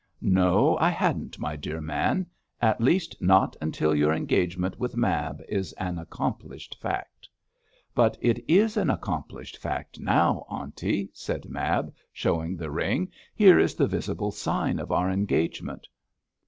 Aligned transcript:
'No, 0.19 0.79
I 0.79 0.89
hadn't, 0.89 1.37
my 1.37 1.55
dear 1.55 1.79
man; 1.79 2.25
at 2.59 2.81
least, 2.81 3.15
not 3.21 3.55
until 3.61 3.93
your 3.93 4.13
engagement 4.15 4.79
with 4.79 4.97
Mab 4.97 5.43
is 5.47 5.73
an 5.73 5.99
accomplished 5.99 6.75
fact.' 6.81 7.29
'But 7.93 8.17
it 8.19 8.43
is 8.49 8.77
an 8.77 8.89
accomplished 8.89 9.57
fact 9.57 9.99
now, 9.99 10.47
aunty,' 10.49 11.11
said 11.13 11.49
Mab, 11.49 11.93
showing 12.11 12.57
the 12.57 12.71
ring. 12.71 13.11
'Here 13.35 13.59
is 13.59 13.75
the 13.75 13.85
visible 13.85 14.31
sign 14.31 14.79
of 14.79 14.91
our 14.91 15.11
engagement.' 15.11 15.87